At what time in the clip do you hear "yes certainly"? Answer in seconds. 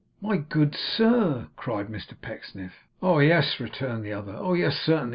4.55-5.09